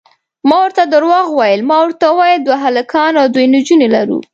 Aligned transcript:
ما 0.47 0.55
ورته 0.63 0.83
درواغ 0.95 1.25
وویل، 1.31 1.61
ما 1.69 1.77
ورته 1.83 2.05
وویل 2.09 2.41
دوه 2.43 2.57
هلکان 2.65 3.11
او 3.21 3.25
دوې 3.33 3.45
نجونې 3.55 3.87
لرو. 3.95 4.19